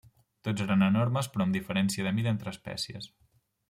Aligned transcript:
Tots 0.47 0.63
eren 0.65 0.85
enormes 0.85 1.31
però 1.35 1.47
amb 1.47 1.59
diferència 1.59 2.09
de 2.09 2.17
mida 2.19 2.35
entre 2.37 2.55
espècies. 2.57 3.17